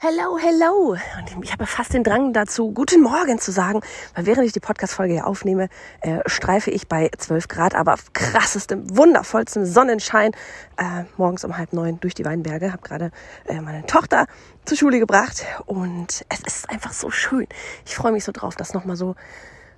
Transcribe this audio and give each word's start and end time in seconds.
Hello, 0.00 0.38
hello. 0.38 0.96
Und 1.18 1.44
ich 1.44 1.50
habe 1.50 1.66
fast 1.66 1.92
den 1.92 2.04
Drang 2.04 2.32
dazu, 2.32 2.70
guten 2.70 3.02
Morgen 3.02 3.40
zu 3.40 3.50
sagen, 3.50 3.80
weil 4.14 4.26
während 4.26 4.46
ich 4.46 4.52
die 4.52 4.60
Podcast-Folge 4.60 5.14
hier 5.14 5.26
aufnehme, 5.26 5.68
äh, 6.02 6.20
streife 6.26 6.70
ich 6.70 6.86
bei 6.86 7.10
12 7.18 7.48
Grad, 7.48 7.74
aber 7.74 7.96
krassestem, 8.12 8.96
wundervollstem 8.96 9.66
Sonnenschein 9.66 10.30
äh, 10.76 11.02
morgens 11.16 11.44
um 11.44 11.56
halb 11.56 11.72
neun 11.72 11.98
durch 11.98 12.14
die 12.14 12.24
Weinberge. 12.24 12.72
Habe 12.72 12.82
gerade 12.82 13.10
äh, 13.46 13.60
meine 13.60 13.86
Tochter 13.86 14.28
zur 14.66 14.78
Schule 14.78 15.00
gebracht 15.00 15.44
und 15.66 16.24
es 16.28 16.40
ist 16.46 16.70
einfach 16.70 16.92
so 16.92 17.10
schön. 17.10 17.48
Ich 17.84 17.96
freue 17.96 18.12
mich 18.12 18.22
so 18.22 18.30
drauf, 18.30 18.54
dass 18.54 18.74
nochmal 18.74 18.94
so 18.94 19.16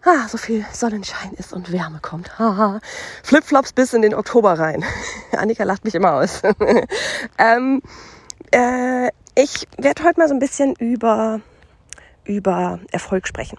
ah, 0.05 0.29
so 0.29 0.37
viel 0.37 0.67
Sonnenschein 0.71 1.33
ist 1.39 1.55
und 1.55 1.73
Wärme 1.73 2.01
kommt. 2.03 2.39
Haha. 2.39 2.81
Flipflops 3.23 3.73
bis 3.73 3.95
in 3.95 4.03
den 4.03 4.13
Oktober 4.13 4.59
rein. 4.59 4.85
Annika 5.33 5.65
lacht 5.65 5.87
mich 5.87 5.95
immer 5.95 6.13
aus. 6.13 6.43
ähm, 7.39 7.81
äh, 8.51 9.09
ich 9.35 9.67
werde 9.79 10.05
heute 10.05 10.21
mal 10.21 10.29
so 10.29 10.35
ein 10.35 10.41
bisschen 10.41 10.75
über, 10.77 11.41
über 12.25 12.81
Erfolg 12.91 13.27
sprechen. 13.27 13.59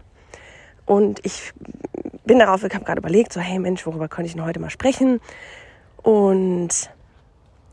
Und 0.86 1.20
ich 1.24 1.54
bin 2.26 2.40
darauf, 2.40 2.64
ich 2.64 2.74
habe 2.74 2.86
gerade 2.86 3.00
überlegt, 3.00 3.34
so, 3.34 3.40
hey 3.40 3.60
Mensch, 3.60 3.86
worüber 3.86 4.08
könnte 4.08 4.28
ich 4.28 4.36
denn 4.36 4.46
heute 4.46 4.60
mal 4.60 4.70
sprechen? 4.70 5.22
Und 6.04 6.90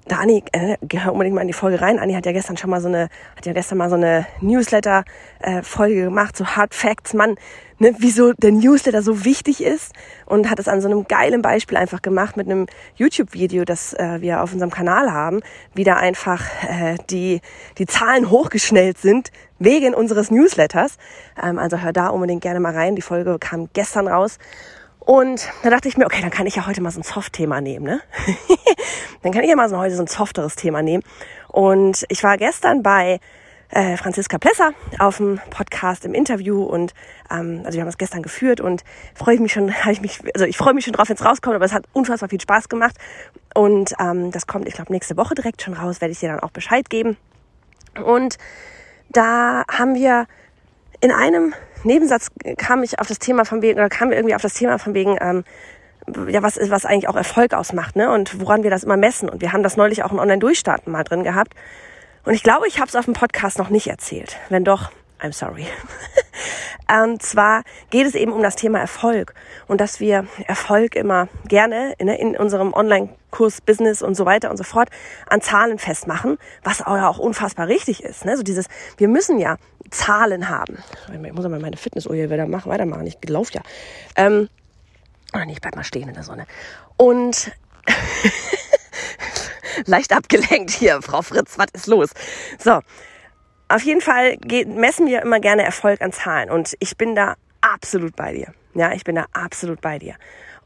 da 0.08 0.16
Anni, 0.16 0.42
äh, 0.52 0.76
gehör 0.82 1.12
unbedingt 1.12 1.34
mal 1.34 1.42
in 1.42 1.48
die 1.48 1.52
Folge 1.52 1.80
rein. 1.80 1.98
Anni 1.98 2.14
hat 2.14 2.26
ja 2.26 2.32
gestern 2.32 2.56
schon 2.56 2.70
mal 2.70 2.80
so 2.80 2.88
eine, 2.88 3.08
hat 3.36 3.46
ja 3.46 3.52
gestern 3.52 3.78
mal 3.78 3.90
so 3.90 3.96
eine 3.96 4.26
Newsletter-Folge 4.40 6.00
äh, 6.00 6.04
gemacht, 6.04 6.36
so 6.36 6.46
Hard 6.46 6.74
Facts, 6.74 7.14
Mann, 7.14 7.36
ne, 7.78 7.94
wieso 7.98 8.32
der 8.32 8.52
Newsletter 8.52 9.02
so 9.02 9.24
wichtig 9.24 9.62
ist 9.62 9.92
und 10.26 10.50
hat 10.50 10.58
es 10.58 10.68
an 10.68 10.80
so 10.80 10.88
einem 10.88 11.06
geilen 11.06 11.42
Beispiel 11.42 11.76
einfach 11.76 12.02
gemacht 12.02 12.36
mit 12.36 12.46
einem 12.46 12.66
YouTube-Video, 12.96 13.64
das 13.64 13.94
äh, 13.94 14.20
wir 14.20 14.42
auf 14.42 14.52
unserem 14.52 14.70
Kanal 14.70 15.12
haben, 15.12 15.40
wie 15.74 15.84
da 15.84 15.96
einfach 15.96 16.42
äh, 16.68 16.96
die, 17.10 17.40
die 17.78 17.86
Zahlen 17.86 18.30
hochgeschnellt 18.30 18.98
sind 18.98 19.30
wegen 19.58 19.94
unseres 19.94 20.30
Newsletters. 20.30 20.98
Ähm, 21.42 21.58
also 21.58 21.78
hör 21.78 21.92
da 21.92 22.08
unbedingt 22.08 22.42
gerne 22.42 22.60
mal 22.60 22.74
rein. 22.74 22.96
Die 22.96 23.02
Folge 23.02 23.38
kam 23.38 23.68
gestern 23.72 24.08
raus 24.08 24.38
und 25.08 25.48
da 25.62 25.70
dachte 25.70 25.88
ich 25.88 25.96
mir, 25.96 26.04
okay, 26.04 26.20
dann 26.20 26.30
kann 26.30 26.46
ich 26.46 26.56
ja 26.56 26.66
heute 26.66 26.82
mal 26.82 26.90
so 26.90 27.00
ein 27.00 27.02
Soft-Thema 27.02 27.62
nehmen, 27.62 27.86
ne? 27.86 28.02
dann 29.22 29.32
kann 29.32 29.42
ich 29.42 29.48
ja 29.48 29.56
mal 29.56 29.70
so 29.70 29.78
heute 29.78 29.96
so 29.96 30.02
ein 30.02 30.06
softeres 30.06 30.54
Thema 30.54 30.82
nehmen. 30.82 31.02
Und 31.48 32.04
ich 32.10 32.22
war 32.22 32.36
gestern 32.36 32.82
bei 32.82 33.18
äh, 33.70 33.96
Franziska 33.96 34.36
Plesser 34.36 34.72
auf 34.98 35.16
dem 35.16 35.40
Podcast 35.48 36.04
im 36.04 36.12
Interview 36.12 36.62
und 36.62 36.92
ähm, 37.30 37.62
also 37.64 37.76
wir 37.76 37.80
haben 37.80 37.88
das 37.88 37.96
gestern 37.96 38.20
geführt 38.20 38.60
und 38.60 38.84
freue 39.14 39.36
ich 39.36 39.40
mich 39.40 39.54
schon, 39.54 39.74
habe 39.80 39.92
ich 39.92 40.02
mich, 40.02 40.20
also 40.34 40.44
ich 40.44 40.58
freue 40.58 40.74
mich 40.74 40.84
schon 40.84 40.92
drauf, 40.92 41.08
wenn 41.08 41.16
es 41.16 41.24
rauskommt, 41.24 41.56
aber 41.56 41.64
es 41.64 41.72
hat 41.72 41.86
unfassbar 41.94 42.28
viel 42.28 42.42
Spaß 42.42 42.68
gemacht 42.68 42.96
und 43.54 43.94
ähm, 43.98 44.30
das 44.30 44.46
kommt, 44.46 44.68
ich 44.68 44.74
glaube, 44.74 44.92
nächste 44.92 45.16
Woche 45.16 45.34
direkt 45.34 45.62
schon 45.62 45.72
raus, 45.72 46.02
werde 46.02 46.12
ich 46.12 46.20
dir 46.20 46.28
dann 46.28 46.40
auch 46.40 46.50
Bescheid 46.50 46.90
geben. 46.90 47.16
Und 48.04 48.36
da 49.08 49.64
haben 49.70 49.94
wir 49.94 50.26
in 51.00 51.12
einem 51.12 51.54
Nebensatz 51.84 52.28
kam 52.56 52.82
ich 52.82 52.98
auf 52.98 53.06
das 53.06 53.18
Thema 53.18 53.44
von 53.44 53.62
wegen, 53.62 53.78
oder 53.78 53.88
kam 53.88 54.12
irgendwie 54.12 54.34
auf 54.34 54.42
das 54.42 54.54
Thema 54.54 54.78
von 54.78 54.94
wegen, 54.94 55.16
ähm, 55.20 55.44
ja, 56.28 56.42
was, 56.42 56.58
was 56.70 56.84
eigentlich 56.84 57.08
auch 57.08 57.16
Erfolg 57.16 57.54
ausmacht, 57.54 57.96
ne? 57.96 58.10
Und 58.10 58.40
woran 58.40 58.62
wir 58.62 58.70
das 58.70 58.84
immer 58.84 58.96
messen. 58.96 59.28
Und 59.28 59.42
wir 59.42 59.52
haben 59.52 59.62
das 59.62 59.76
neulich 59.76 60.02
auch 60.02 60.12
im 60.12 60.18
Online-Durchstarten 60.18 60.92
mal 60.92 61.04
drin 61.04 61.22
gehabt. 61.22 61.54
Und 62.24 62.34
ich 62.34 62.42
glaube, 62.42 62.66
ich 62.66 62.78
habe 62.78 62.88
es 62.88 62.96
auf 62.96 63.04
dem 63.04 63.14
Podcast 63.14 63.58
noch 63.58 63.70
nicht 63.70 63.86
erzählt. 63.86 64.36
Wenn 64.48 64.64
doch, 64.64 64.90
I'm 65.20 65.32
sorry. 65.32 65.66
Und 67.04 67.22
zwar 67.22 67.62
geht 67.90 68.06
es 68.06 68.14
eben 68.14 68.32
um 68.32 68.42
das 68.42 68.56
Thema 68.56 68.78
Erfolg 68.78 69.34
und 69.66 69.80
dass 69.80 70.00
wir 70.00 70.26
Erfolg 70.46 70.94
immer 70.94 71.28
gerne 71.46 71.94
in, 71.98 72.08
in 72.08 72.36
unserem 72.36 72.72
Online-Kurs, 72.72 73.60
Business 73.60 74.02
und 74.02 74.14
so 74.14 74.26
weiter 74.26 74.50
und 74.50 74.56
so 74.56 74.64
fort 74.64 74.88
an 75.28 75.40
Zahlen 75.40 75.78
festmachen, 75.78 76.38
was 76.62 76.82
auch 76.82 77.18
unfassbar 77.18 77.68
richtig 77.68 78.02
ist. 78.02 78.24
Ne? 78.24 78.36
So 78.36 78.42
dieses, 78.42 78.66
wir 78.96 79.08
müssen 79.08 79.38
ja 79.38 79.56
Zahlen 79.90 80.48
haben. 80.48 80.78
Ich 81.12 81.32
muss 81.32 81.48
mal 81.48 81.58
meine 81.58 81.76
Fitnessuhr 81.76 82.14
hier 82.14 82.30
wieder 82.30 82.46
machen, 82.46 82.70
weitermachen. 82.70 83.06
Ich 83.06 83.16
laufe 83.28 83.54
ja. 83.54 83.62
Ähm, 84.16 84.48
oder 85.34 85.46
nicht, 85.46 85.60
bleib 85.60 85.76
mal 85.76 85.84
stehen 85.84 86.08
in 86.08 86.14
der 86.14 86.22
Sonne. 86.22 86.46
Und 86.96 87.52
leicht 89.86 90.12
abgelenkt 90.12 90.70
hier, 90.70 91.00
Frau 91.02 91.22
Fritz, 91.22 91.58
was 91.58 91.68
ist 91.72 91.86
los? 91.86 92.10
So, 92.58 92.80
auf 93.68 93.82
jeden 93.82 94.00
Fall 94.00 94.38
messen 94.66 95.06
wir 95.06 95.22
immer 95.22 95.40
gerne 95.40 95.62
Erfolg 95.62 96.00
an 96.00 96.12
Zahlen 96.12 96.50
und 96.50 96.74
ich 96.78 96.96
bin 96.96 97.14
da 97.14 97.34
absolut 97.60 98.16
bei 98.16 98.32
dir. 98.32 98.54
Ja, 98.74 98.92
ich 98.92 99.04
bin 99.04 99.16
da 99.16 99.26
absolut 99.32 99.80
bei 99.80 99.98
dir. 99.98 100.14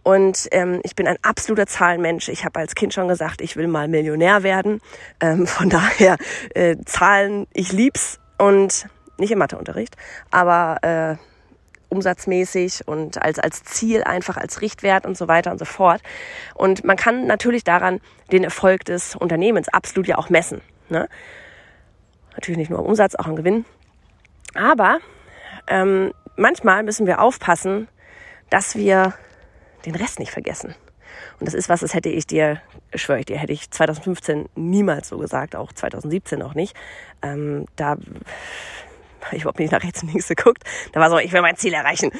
Und 0.04 0.48
ähm, 0.50 0.80
ich 0.82 0.96
bin 0.96 1.06
ein 1.06 1.16
absoluter 1.22 1.66
Zahlenmensch. 1.66 2.28
Ich 2.28 2.44
habe 2.44 2.58
als 2.58 2.74
Kind 2.74 2.92
schon 2.92 3.06
gesagt, 3.06 3.40
ich 3.40 3.56
will 3.56 3.68
mal 3.68 3.86
Millionär 3.86 4.42
werden. 4.42 4.80
Ähm, 5.20 5.46
von 5.46 5.70
daher 5.70 6.16
äh, 6.54 6.76
Zahlen, 6.84 7.46
ich 7.52 7.72
lieb's 7.72 8.18
und 8.38 8.86
nicht 9.18 9.30
im 9.30 9.38
Matheunterricht, 9.38 9.96
aber 10.30 10.78
äh, 10.82 11.16
umsatzmäßig 11.92 12.88
und 12.88 13.22
als, 13.22 13.38
als 13.38 13.62
Ziel 13.64 14.02
einfach, 14.02 14.36
als 14.38 14.62
Richtwert 14.62 15.06
und 15.06 15.16
so 15.16 15.28
weiter 15.28 15.52
und 15.52 15.58
so 15.58 15.66
fort. 15.66 16.02
Und 16.54 16.84
man 16.84 16.96
kann 16.96 17.26
natürlich 17.26 17.64
daran 17.64 18.00
den 18.32 18.44
Erfolg 18.44 18.84
des 18.86 19.14
Unternehmens 19.14 19.68
absolut 19.68 20.08
ja 20.08 20.16
auch 20.16 20.30
messen. 20.30 20.62
Ne? 20.88 21.08
Natürlich 22.32 22.56
nicht 22.58 22.70
nur 22.70 22.78
am 22.78 22.86
Umsatz, 22.86 23.14
auch 23.14 23.26
am 23.26 23.36
Gewinn. 23.36 23.66
Aber 24.54 24.98
ähm, 25.68 26.12
manchmal 26.36 26.82
müssen 26.82 27.06
wir 27.06 27.20
aufpassen, 27.20 27.88
dass 28.48 28.74
wir 28.74 29.14
den 29.84 29.94
Rest 29.94 30.18
nicht 30.18 30.32
vergessen. 30.32 30.74
Und 31.38 31.46
das 31.46 31.54
ist 31.54 31.68
was, 31.68 31.80
das 31.80 31.94
hätte 31.94 32.08
ich 32.08 32.26
dir, 32.26 32.60
schwöre 32.94 33.20
ich 33.20 33.26
dir, 33.26 33.36
hätte 33.36 33.52
ich 33.52 33.70
2015 33.70 34.48
niemals 34.54 35.08
so 35.08 35.18
gesagt, 35.18 35.56
auch 35.56 35.72
2017 35.72 36.42
auch 36.42 36.54
nicht. 36.54 36.74
Ähm, 37.22 37.66
da 37.76 37.96
ich 39.32 39.42
überhaupt 39.42 39.58
nicht 39.58 39.72
nach 39.72 39.82
rechts 39.82 40.02
und 40.02 40.10
links 40.10 40.28
geguckt. 40.28 40.64
Da 40.92 41.00
war 41.00 41.10
so, 41.10 41.18
ich 41.18 41.32
will 41.32 41.42
mein 41.42 41.56
Ziel 41.56 41.74
erreichen. 41.74 42.10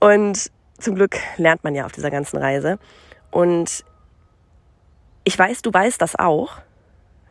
Und 0.00 0.50
zum 0.78 0.94
Glück 0.94 1.16
lernt 1.36 1.62
man 1.64 1.74
ja 1.74 1.86
auf 1.86 1.92
dieser 1.92 2.10
ganzen 2.10 2.38
Reise. 2.38 2.78
Und 3.30 3.84
ich 5.24 5.38
weiß, 5.38 5.62
du 5.62 5.72
weißt 5.72 6.00
das 6.00 6.16
auch. 6.16 6.56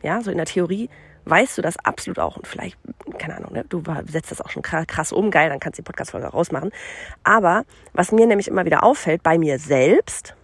Ja, 0.02 0.22
so 0.22 0.30
in 0.30 0.38
der 0.38 0.46
Theorie 0.46 0.88
weißt 1.24 1.58
du 1.58 1.62
das 1.62 1.76
absolut 1.78 2.18
auch. 2.18 2.36
Und 2.36 2.46
vielleicht, 2.46 2.78
keine 3.18 3.36
Ahnung, 3.36 3.52
ne, 3.52 3.64
du 3.68 3.82
setzt 4.06 4.30
das 4.30 4.40
auch 4.40 4.50
schon 4.50 4.62
krass 4.62 5.12
um, 5.12 5.30
geil, 5.30 5.48
dann 5.50 5.60
kannst 5.60 5.78
du 5.78 5.82
die 5.82 5.86
Podcast-Folge 5.86 6.28
rausmachen. 6.28 6.70
Aber 7.24 7.64
was 7.92 8.12
mir 8.12 8.26
nämlich 8.26 8.48
immer 8.48 8.64
wieder 8.64 8.82
auffällt, 8.82 9.22
bei 9.22 9.38
mir 9.38 9.58
selbst, 9.58 10.34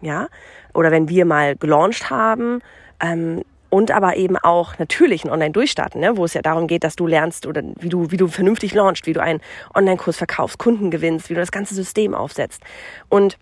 ja, 0.00 0.28
oder 0.74 0.90
wenn 0.90 1.08
wir 1.08 1.24
mal 1.24 1.56
gelauncht 1.56 2.10
haben, 2.10 2.60
ähm, 3.00 3.42
und 3.74 3.90
aber 3.90 4.14
eben 4.14 4.36
auch 4.36 4.78
natürlich 4.78 5.24
ein 5.24 5.30
Online-Durchstarten, 5.30 6.00
ne, 6.00 6.16
wo 6.16 6.24
es 6.24 6.34
ja 6.34 6.42
darum 6.42 6.68
geht, 6.68 6.84
dass 6.84 6.94
du 6.94 7.08
lernst 7.08 7.44
oder 7.44 7.60
wie 7.80 7.88
du, 7.88 8.12
wie 8.12 8.16
du 8.16 8.28
vernünftig 8.28 8.72
launchst, 8.72 9.04
wie 9.08 9.12
du 9.12 9.20
einen 9.20 9.40
Online-Kurs 9.74 10.16
verkaufst, 10.16 10.58
Kunden 10.58 10.92
gewinnst, 10.92 11.28
wie 11.28 11.34
du 11.34 11.40
das 11.40 11.50
ganze 11.50 11.74
System 11.74 12.14
aufsetzt. 12.14 12.62
Und 13.08 13.36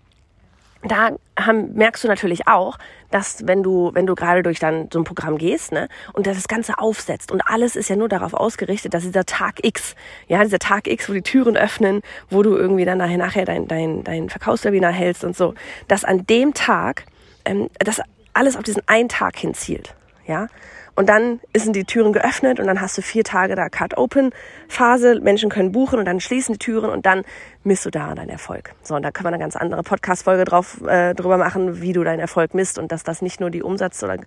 da 0.84 1.10
haben, 1.38 1.74
merkst 1.74 2.02
du 2.02 2.08
natürlich 2.08 2.48
auch, 2.48 2.78
dass 3.10 3.46
wenn 3.46 3.62
du, 3.62 3.90
wenn 3.92 4.06
du 4.06 4.14
gerade 4.14 4.42
durch 4.42 4.58
dann 4.58 4.88
so 4.90 5.00
ein 5.00 5.04
Programm 5.04 5.36
gehst, 5.36 5.70
ne, 5.70 5.90
und 6.14 6.26
das 6.26 6.48
Ganze 6.48 6.78
aufsetzt 6.78 7.30
und 7.30 7.42
alles 7.42 7.76
ist 7.76 7.90
ja 7.90 7.96
nur 7.96 8.08
darauf 8.08 8.32
ausgerichtet, 8.32 8.94
dass 8.94 9.02
dieser 9.02 9.26
Tag 9.26 9.62
X, 9.62 9.94
ja, 10.28 10.42
dieser 10.42 10.60
Tag 10.60 10.86
X, 10.86 11.10
wo 11.10 11.12
die 11.12 11.20
Türen 11.20 11.58
öffnen, 11.58 12.00
wo 12.30 12.42
du 12.42 12.56
irgendwie 12.56 12.86
dann 12.86 12.96
nachher, 12.96 13.18
nachher 13.18 13.44
dein, 13.44 13.68
dein, 13.68 14.02
dein 14.02 14.30
Verkaufswebinar 14.30 14.92
hältst 14.92 15.24
und 15.24 15.36
so, 15.36 15.52
dass 15.88 16.04
an 16.04 16.26
dem 16.26 16.54
Tag, 16.54 17.04
ähm, 17.44 17.68
das 17.80 18.00
alles 18.32 18.56
auf 18.56 18.62
diesen 18.62 18.80
einen 18.88 19.10
Tag 19.10 19.36
hinzielt, 19.36 19.94
ja. 20.26 20.46
Und 20.94 21.08
dann 21.08 21.40
sind 21.56 21.74
die 21.74 21.84
Türen 21.84 22.12
geöffnet 22.12 22.60
und 22.60 22.66
dann 22.66 22.80
hast 22.80 22.98
du 22.98 23.02
vier 23.02 23.24
Tage 23.24 23.54
da 23.54 23.70
Cut-Open-Phase. 23.70 25.20
Menschen 25.22 25.48
können 25.48 25.72
buchen 25.72 25.98
und 25.98 26.04
dann 26.04 26.20
schließen 26.20 26.54
die 26.54 26.58
Türen 26.58 26.90
und 26.90 27.06
dann 27.06 27.22
misst 27.64 27.86
du 27.86 27.90
da 27.90 28.14
deinen 28.14 28.28
Erfolg. 28.28 28.74
So, 28.82 28.96
und 28.96 29.02
da 29.02 29.10
können 29.10 29.24
wir 29.24 29.28
eine 29.28 29.38
ganz 29.38 29.56
andere 29.56 29.82
Podcast-Folge 29.82 30.44
drauf, 30.44 30.82
äh, 30.86 31.14
drüber 31.14 31.38
machen, 31.38 31.80
wie 31.80 31.94
du 31.94 32.04
deinen 32.04 32.20
Erfolg 32.20 32.52
misst 32.52 32.78
und 32.78 32.92
dass 32.92 33.04
das 33.04 33.22
nicht 33.22 33.40
nur 33.40 33.50
die 33.50 33.62
Umsatz 33.62 34.02
oder 34.02 34.18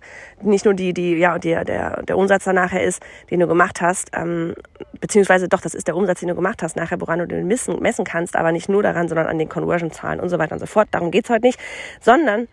nicht 0.42 0.64
nur 0.64 0.74
die, 0.74 0.92
die, 0.92 1.14
ja, 1.14 1.38
der, 1.38 1.64
der, 1.64 2.02
der 2.02 2.18
Umsatz 2.18 2.44
dann 2.44 2.56
nachher 2.56 2.82
ist, 2.82 3.00
den 3.30 3.38
du 3.38 3.46
gemacht 3.46 3.80
hast, 3.80 4.10
ähm, 4.14 4.54
beziehungsweise 5.00 5.48
doch, 5.48 5.60
das 5.60 5.74
ist 5.74 5.86
der 5.86 5.96
Umsatz, 5.96 6.20
den 6.20 6.30
du 6.30 6.34
gemacht 6.34 6.64
hast, 6.64 6.74
nachher, 6.74 7.00
woran 7.00 7.20
du 7.20 7.28
den 7.28 7.46
messen, 7.46 7.80
messen 7.80 8.04
kannst, 8.04 8.34
aber 8.34 8.50
nicht 8.50 8.68
nur 8.68 8.82
daran, 8.82 9.06
sondern 9.06 9.28
an 9.28 9.38
den 9.38 9.48
Conversion-Zahlen 9.48 10.18
und 10.18 10.30
so 10.30 10.38
weiter 10.40 10.54
und 10.54 10.60
so 10.60 10.66
fort. 10.66 10.88
Darum 10.90 11.12
geht's 11.12 11.30
heute 11.30 11.46
nicht, 11.46 11.60
sondern 12.00 12.48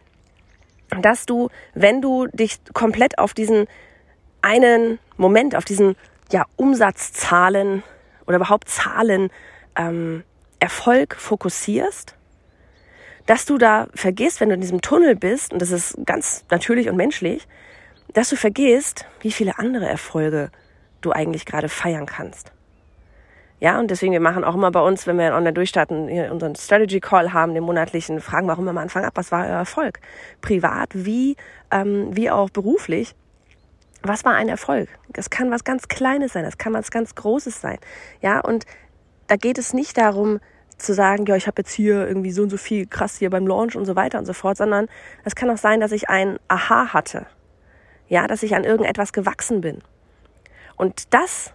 dass 1.01 1.25
du, 1.25 1.49
wenn 1.73 2.01
du 2.01 2.27
dich 2.27 2.59
komplett 2.73 3.17
auf 3.17 3.33
diesen 3.33 3.67
einen 4.41 4.99
Moment, 5.17 5.55
auf 5.55 5.65
diesen 5.65 5.95
ja, 6.31 6.45
Umsatzzahlen 6.55 7.83
oder 8.25 8.37
überhaupt 8.37 8.69
Zahlen 8.69 9.29
ähm, 9.75 10.23
Erfolg 10.59 11.15
fokussierst, 11.15 12.15
dass 13.25 13.45
du 13.45 13.57
da 13.57 13.87
vergisst, 13.93 14.41
wenn 14.41 14.49
du 14.49 14.55
in 14.55 14.61
diesem 14.61 14.81
Tunnel 14.81 15.15
bist, 15.15 15.53
und 15.53 15.61
das 15.61 15.71
ist 15.71 15.95
ganz 16.05 16.45
natürlich 16.49 16.89
und 16.89 16.97
menschlich, 16.97 17.47
dass 18.13 18.29
du 18.29 18.35
vergisst, 18.35 19.05
wie 19.21 19.31
viele 19.31 19.57
andere 19.59 19.87
Erfolge 19.87 20.51
du 21.01 21.11
eigentlich 21.11 21.45
gerade 21.45 21.69
feiern 21.69 22.05
kannst. 22.05 22.51
Ja, 23.59 23.79
und 23.79 23.89
deswegen, 23.89 24.11
wir 24.11 24.19
machen 24.19 24.43
auch 24.43 24.55
immer 24.55 24.71
bei 24.71 24.81
uns, 24.81 25.07
wenn 25.07 25.17
wir 25.17 25.33
online 25.33 25.53
durchstarten, 25.53 26.09
unseren 26.31 26.55
Strategy 26.55 26.99
Call 26.99 27.31
haben, 27.31 27.53
den 27.53 27.63
monatlichen, 27.63 28.19
fragen 28.19 28.47
wir 28.47 28.53
auch 28.53 28.59
immer 28.59 28.71
am 28.71 28.77
Anfang 28.77 29.05
ab, 29.05 29.13
was 29.15 29.31
war 29.31 29.45
euer 29.45 29.57
Erfolg? 29.57 29.99
Privat 30.41 30.89
wie, 30.93 31.37
ähm, 31.71 32.09
wie 32.15 32.29
auch 32.29 32.49
beruflich 32.49 33.15
was 34.03 34.25
war 34.25 34.35
ein 34.35 34.49
Erfolg? 34.49 34.89
Das 35.09 35.29
kann 35.29 35.49
was 35.49 35.63
ganz 35.63 35.87
Kleines 35.87 36.33
sein, 36.33 36.43
das 36.43 36.57
kann 36.57 36.73
was 36.73 36.91
ganz 36.91 37.15
Großes 37.15 37.59
sein. 37.61 37.77
Ja, 38.21 38.41
und 38.41 38.65
da 39.27 39.37
geht 39.37 39.57
es 39.57 39.73
nicht 39.73 39.97
darum, 39.97 40.39
zu 40.77 40.93
sagen, 40.93 41.25
ja, 41.25 41.35
ich 41.35 41.47
habe 41.47 41.61
jetzt 41.61 41.71
hier 41.71 42.05
irgendwie 42.07 42.31
so 42.31 42.43
und 42.43 42.49
so 42.49 42.57
viel 42.57 42.85
krass 42.85 43.17
hier 43.17 43.29
beim 43.29 43.47
Launch 43.47 43.75
und 43.77 43.85
so 43.85 43.95
weiter 43.95 44.19
und 44.19 44.25
so 44.25 44.33
fort, 44.33 44.57
sondern 44.57 44.87
es 45.23 45.35
kann 45.35 45.49
auch 45.49 45.57
sein, 45.57 45.79
dass 45.79 45.93
ich 45.93 46.09
ein 46.09 46.37
Aha 46.49 46.93
hatte. 46.93 47.25
Ja, 48.09 48.27
dass 48.27 48.43
ich 48.43 48.53
an 48.55 48.65
irgendetwas 48.65 49.13
gewachsen 49.13 49.61
bin. 49.61 49.81
Und 50.75 51.13
das 51.13 51.53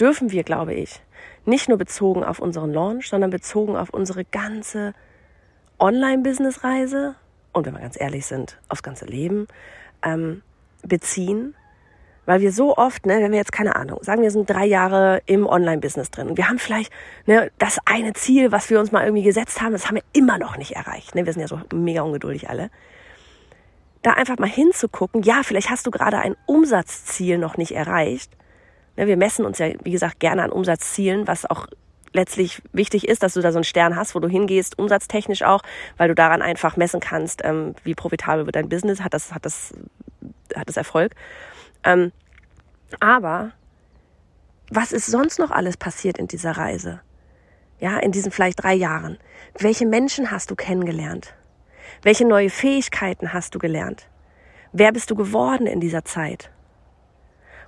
dürfen 0.00 0.30
wir, 0.32 0.42
glaube 0.42 0.74
ich, 0.74 1.00
nicht 1.44 1.68
nur 1.68 1.78
bezogen 1.78 2.24
auf 2.24 2.38
unseren 2.38 2.72
Launch, 2.72 3.08
sondern 3.08 3.30
bezogen 3.30 3.76
auf 3.76 3.90
unsere 3.90 4.24
ganze 4.24 4.94
Online-Business-Reise 5.78 7.16
und 7.52 7.66
wenn 7.66 7.74
wir 7.74 7.80
ganz 7.80 8.00
ehrlich 8.00 8.26
sind, 8.26 8.58
aufs 8.68 8.82
ganze 8.82 9.04
Leben 9.04 9.46
ähm, 10.02 10.42
beziehen 10.82 11.54
weil 12.26 12.40
wir 12.40 12.52
so 12.52 12.76
oft, 12.76 13.06
ne, 13.06 13.20
wenn 13.20 13.32
wir 13.32 13.38
jetzt 13.38 13.52
keine 13.52 13.76
Ahnung, 13.76 13.98
sagen 14.02 14.22
wir 14.22 14.30
sind 14.30 14.48
drei 14.48 14.64
Jahre 14.64 15.22
im 15.26 15.46
Online-Business 15.46 16.10
drin 16.10 16.28
und 16.28 16.36
wir 16.36 16.48
haben 16.48 16.58
vielleicht 16.58 16.92
ne, 17.26 17.50
das 17.58 17.78
eine 17.84 18.12
Ziel, 18.14 18.52
was 18.52 18.70
wir 18.70 18.80
uns 18.80 18.92
mal 18.92 19.04
irgendwie 19.04 19.22
gesetzt 19.22 19.60
haben, 19.60 19.72
das 19.72 19.86
haben 19.86 19.96
wir 19.96 20.04
immer 20.12 20.38
noch 20.38 20.56
nicht 20.56 20.72
erreicht. 20.72 21.14
Ne? 21.14 21.26
Wir 21.26 21.32
sind 21.32 21.42
ja 21.42 21.48
so 21.48 21.60
mega 21.72 22.02
ungeduldig 22.02 22.48
alle. 22.48 22.70
Da 24.02 24.12
einfach 24.12 24.38
mal 24.38 24.48
hinzugucken, 24.48 25.22
ja, 25.22 25.42
vielleicht 25.42 25.70
hast 25.70 25.86
du 25.86 25.90
gerade 25.90 26.18
ein 26.18 26.36
Umsatzziel 26.46 27.38
noch 27.38 27.56
nicht 27.56 27.72
erreicht. 27.72 28.30
Ne, 28.96 29.06
wir 29.06 29.16
messen 29.16 29.44
uns 29.44 29.58
ja, 29.58 29.68
wie 29.82 29.90
gesagt, 29.90 30.20
gerne 30.20 30.42
an 30.42 30.52
Umsatzzielen, 30.52 31.26
was 31.26 31.46
auch 31.46 31.66
letztlich 32.12 32.62
wichtig 32.72 33.08
ist, 33.08 33.22
dass 33.22 33.34
du 33.34 33.40
da 33.40 33.52
so 33.52 33.58
einen 33.58 33.64
Stern 33.64 33.96
hast, 33.96 34.14
wo 34.14 34.20
du 34.20 34.28
hingehst, 34.28 34.78
umsatztechnisch 34.78 35.42
auch, 35.42 35.62
weil 35.96 36.08
du 36.08 36.14
daran 36.14 36.42
einfach 36.42 36.76
messen 36.76 37.00
kannst, 37.00 37.44
ähm, 37.44 37.74
wie 37.82 37.94
profitabel 37.94 38.46
wird 38.46 38.56
dein 38.56 38.68
Business, 38.68 39.02
hat 39.02 39.14
das, 39.14 39.34
hat 39.34 39.44
das, 39.44 39.74
hat 40.54 40.68
das 40.68 40.76
Erfolg. 40.76 41.12
Ähm, 41.82 42.12
aber 43.00 43.52
was 44.70 44.92
ist 44.92 45.06
sonst 45.06 45.38
noch 45.38 45.50
alles 45.50 45.76
passiert 45.76 46.18
in 46.18 46.28
dieser 46.28 46.52
Reise? 46.52 47.00
Ja, 47.80 47.98
in 47.98 48.12
diesen 48.12 48.30
vielleicht 48.30 48.62
drei 48.62 48.74
Jahren. 48.74 49.18
Welche 49.58 49.84
Menschen 49.84 50.30
hast 50.30 50.50
du 50.50 50.54
kennengelernt? 50.54 51.34
Welche 52.02 52.26
neue 52.26 52.48
Fähigkeiten 52.48 53.32
hast 53.32 53.54
du 53.54 53.58
gelernt? 53.58 54.08
Wer 54.72 54.92
bist 54.92 55.10
du 55.10 55.16
geworden 55.16 55.66
in 55.66 55.80
dieser 55.80 56.04
Zeit? 56.04 56.50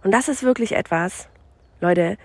Und 0.06 0.12
das 0.12 0.28
ist 0.28 0.44
wirklich 0.44 0.76
etwas, 0.76 1.28
Leute, 1.80 2.16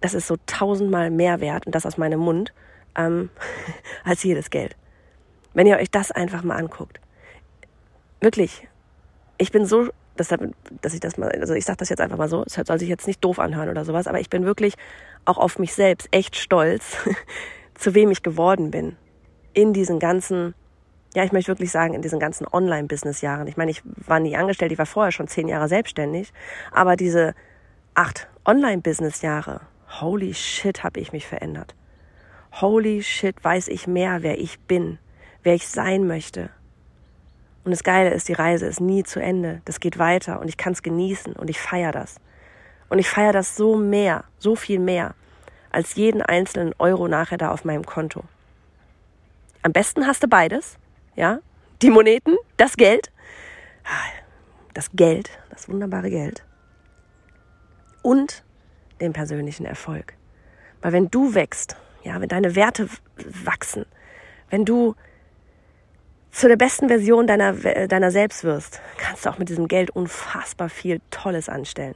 das 0.00 0.14
ist 0.14 0.26
so 0.26 0.36
tausendmal 0.46 1.10
mehr 1.10 1.42
wert 1.42 1.66
und 1.66 1.74
das 1.74 1.84
aus 1.84 1.98
meinem 1.98 2.18
Mund 2.18 2.54
ähm, 2.96 3.28
als 4.04 4.22
jedes 4.22 4.48
Geld. 4.48 4.74
Wenn 5.52 5.66
ihr 5.66 5.76
euch 5.76 5.90
das 5.90 6.12
einfach 6.12 6.42
mal 6.42 6.56
anguckt. 6.56 7.00
Wirklich, 8.22 8.66
ich 9.36 9.52
bin 9.52 9.66
so 9.66 9.90
deshalb, 10.16 10.54
dass 10.80 10.94
ich 10.94 11.00
das 11.00 11.18
mal, 11.18 11.30
also 11.30 11.52
ich 11.52 11.66
sage 11.66 11.76
das 11.76 11.90
jetzt 11.90 12.00
einfach 12.00 12.16
mal 12.16 12.30
so, 12.30 12.42
es 12.46 12.54
soll 12.54 12.78
sich 12.78 12.88
jetzt 12.88 13.06
nicht 13.06 13.22
doof 13.22 13.38
anhören 13.38 13.68
oder 13.68 13.84
sowas, 13.84 14.06
aber 14.06 14.20
ich 14.20 14.30
bin 14.30 14.46
wirklich 14.46 14.72
auch 15.26 15.36
auf 15.36 15.58
mich 15.58 15.74
selbst 15.74 16.08
echt 16.10 16.36
stolz, 16.36 16.96
zu 17.74 17.94
wem 17.94 18.12
ich 18.12 18.22
geworden 18.22 18.70
bin 18.70 18.96
in 19.52 19.74
diesen 19.74 19.98
ganzen, 19.98 20.54
ja, 21.14 21.24
ich 21.24 21.32
möchte 21.32 21.48
wirklich 21.48 21.70
sagen, 21.70 21.94
in 21.94 22.02
diesen 22.02 22.18
ganzen 22.18 22.46
Online-Business-Jahren. 22.50 23.46
Ich 23.46 23.56
meine, 23.56 23.70
ich 23.70 23.82
war 23.84 24.20
nie 24.20 24.36
angestellt, 24.36 24.72
ich 24.72 24.78
war 24.78 24.86
vorher 24.86 25.12
schon 25.12 25.28
zehn 25.28 25.48
Jahre 25.48 25.68
selbstständig, 25.68 26.32
aber 26.72 26.96
diese 26.96 27.34
acht 27.94 28.28
Online-Business-Jahre, 28.44 29.60
holy 30.00 30.34
shit, 30.34 30.82
habe 30.82 31.00
ich 31.00 31.12
mich 31.12 31.26
verändert. 31.26 31.74
Holy 32.60 33.02
shit, 33.02 33.42
weiß 33.42 33.68
ich 33.68 33.86
mehr, 33.86 34.22
wer 34.22 34.38
ich 34.38 34.60
bin, 34.60 34.98
wer 35.42 35.54
ich 35.54 35.68
sein 35.68 36.06
möchte, 36.06 36.50
und 37.64 37.70
das 37.70 37.82
Geile 37.82 38.10
ist, 38.10 38.28
die 38.28 38.34
Reise 38.34 38.66
ist 38.66 38.80
nie 38.80 39.02
zu 39.04 39.20
Ende. 39.20 39.62
Das 39.64 39.80
geht 39.80 39.98
weiter 39.98 40.40
und 40.40 40.48
ich 40.48 40.58
kann 40.58 40.74
es 40.74 40.82
genießen 40.82 41.32
und 41.32 41.48
ich 41.48 41.58
feiere 41.58 41.92
das. 41.92 42.16
Und 42.90 42.98
ich 42.98 43.08
feiere 43.08 43.32
das 43.32 43.56
so 43.56 43.76
mehr, 43.76 44.24
so 44.38 44.54
viel 44.54 44.78
mehr, 44.78 45.14
als 45.70 45.94
jeden 45.94 46.20
einzelnen 46.20 46.74
Euro 46.78 47.08
nachher 47.08 47.38
da 47.38 47.50
auf 47.50 47.64
meinem 47.64 47.86
Konto. 47.86 48.22
Am 49.62 49.72
besten 49.72 50.06
hast 50.06 50.22
du 50.22 50.28
beides, 50.28 50.76
ja? 51.16 51.40
Die 51.82 51.90
Moneten, 51.90 52.36
das 52.56 52.76
Geld, 52.76 53.10
das 54.72 54.90
Geld, 54.92 55.30
das 55.50 55.68
wunderbare 55.68 56.10
Geld 56.10 56.44
und 58.02 58.44
den 59.00 59.12
persönlichen 59.12 59.66
Erfolg. 59.66 60.14
Weil 60.82 60.92
wenn 60.92 61.10
du 61.10 61.34
wächst, 61.34 61.76
ja, 62.02 62.20
wenn 62.20 62.28
deine 62.28 62.54
Werte 62.54 62.88
wachsen, 63.44 63.86
wenn 64.50 64.64
du 64.64 64.94
zu 66.30 66.48
der 66.48 66.56
besten 66.56 66.88
Version 66.88 67.26
deiner, 67.26 67.52
deiner 67.52 68.10
selbst 68.10 68.44
wirst, 68.44 68.80
kannst 68.98 69.24
du 69.24 69.30
auch 69.30 69.38
mit 69.38 69.48
diesem 69.48 69.68
Geld 69.68 69.90
unfassbar 69.90 70.68
viel 70.68 71.00
Tolles 71.10 71.48
anstellen. 71.48 71.94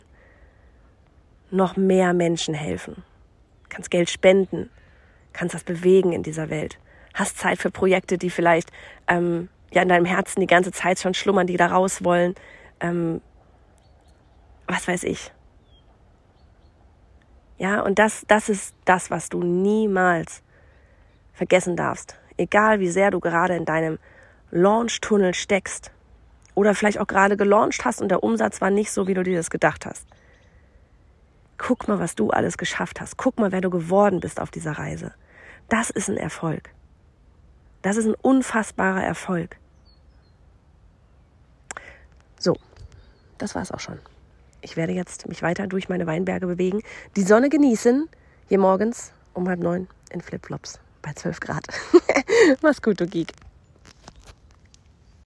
Noch 1.51 1.77
mehr 1.77 2.13
Menschen 2.15 2.55
helfen. 2.55 3.03
Kannst 3.69 3.91
Geld 3.91 4.11
spenden. 4.11 4.71
Kannst 5.33 5.55
das 5.55 5.65
bewegen 5.65 6.13
in 6.13 6.23
dieser 6.23 6.51
Welt. 6.51 6.79
Hast 7.19 7.39
Zeit 7.39 7.59
für 7.59 7.71
Projekte, 7.71 8.17
die 8.17 8.31
vielleicht 8.31 8.71
ähm, 9.09 9.49
ja 9.73 9.83
in 9.83 9.89
deinem 9.89 10.05
Herzen 10.05 10.41
die 10.41 10.47
ganze 10.47 10.71
Zeit 10.71 11.01
schon 11.01 11.15
schlummern, 11.15 11.49
die 11.49 11.57
da 11.57 11.67
raus 11.67 12.05
wollen. 12.05 12.35
Ähm, 12.79 13.21
was 14.69 14.87
weiß 14.87 15.03
ich. 15.03 15.33
Ja, 17.57 17.81
und 17.81 17.99
das, 17.99 18.25
das 18.29 18.49
ist 18.49 18.75
das, 18.85 19.11
was 19.11 19.31
du 19.31 19.43
niemals 19.43 20.43
vergessen 21.33 21.75
darfst. 21.75 22.17
Egal 22.37 22.79
wie 22.79 22.89
sehr 22.89 23.11
du 23.11 23.19
gerade 23.19 23.57
in 23.57 23.65
deinem 23.65 23.99
Launch-Tunnel 24.53 25.35
steckst 25.35 25.91
oder 26.55 26.75
vielleicht 26.75 27.01
auch 27.01 27.09
gerade 27.09 27.37
gelauncht 27.37 27.85
hast 27.85 28.01
und 28.01 28.11
der 28.11 28.23
Umsatz 28.23 28.61
war 28.61 28.71
nicht 28.71 28.93
so, 28.93 29.09
wie 29.09 29.15
du 29.15 29.25
dir 29.25 29.37
das 29.37 29.51
gedacht 29.51 29.87
hast. 29.87 30.07
Guck 31.57 31.89
mal, 31.89 31.99
was 31.99 32.15
du 32.15 32.31
alles 32.31 32.57
geschafft 32.59 33.01
hast. 33.01 33.17
Guck 33.17 33.41
mal, 33.41 33.51
wer 33.51 33.61
du 33.61 33.71
geworden 33.71 34.21
bist 34.21 34.41
auf 34.41 34.53
dieser 34.53 34.73
Reise. 34.73 35.13
Das 35.69 35.91
ist 35.91 36.09
ein 36.09 36.17
Erfolg. 36.17 36.71
Das 37.89 37.97
ist 37.97 38.05
ein 38.05 38.17
unfassbarer 38.21 39.03
Erfolg. 39.03 39.57
So, 42.39 42.55
das 43.39 43.55
war's 43.55 43.73
auch 43.73 43.81
schon. 43.81 43.99
Ich 44.61 44.77
werde 44.77 44.93
jetzt 44.93 45.27
mich 45.27 45.41
weiter 45.41 45.67
durch 45.69 45.89
meine 45.89 46.07
Weinberge 46.07 46.47
bewegen, 46.47 46.83
die 47.17 47.23
Sonne 47.23 47.49
genießen, 47.49 48.07
hier 48.47 48.59
morgens 48.59 49.13
um 49.33 49.49
halb 49.49 49.61
neun 49.61 49.89
in 50.11 50.21
Flipflops 50.21 50.81
bei 51.01 51.15
12 51.15 51.41
Grad. 51.41 51.67
Mach's 52.61 52.83
gut, 52.83 53.01
du 53.01 53.07
Geek. 53.07 53.33